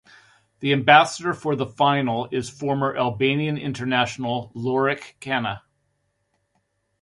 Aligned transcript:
The 0.61 0.73
ambassador 0.73 1.31
for 1.31 1.55
the 1.55 1.67
final 1.67 2.27
is 2.31 2.49
former 2.49 2.97
Albanian 2.97 3.55
international 3.55 4.51
Lorik 4.55 5.15
Cana. 5.19 5.61